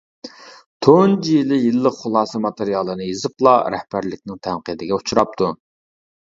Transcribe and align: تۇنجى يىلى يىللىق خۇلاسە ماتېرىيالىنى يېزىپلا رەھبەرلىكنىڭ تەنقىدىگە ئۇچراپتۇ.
تۇنجى 0.85 1.35
يىلى 1.35 1.59
يىللىق 1.63 1.95
خۇلاسە 1.97 2.41
ماتېرىيالىنى 2.45 3.11
يېزىپلا 3.11 3.53
رەھبەرلىكنىڭ 3.75 4.41
تەنقىدىگە 4.49 4.99
ئۇچراپتۇ. 4.99 5.53